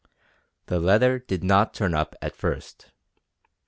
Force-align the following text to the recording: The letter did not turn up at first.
The 0.65 0.79
letter 0.79 1.19
did 1.19 1.43
not 1.43 1.75
turn 1.75 1.93
up 1.93 2.15
at 2.23 2.35
first. 2.35 2.89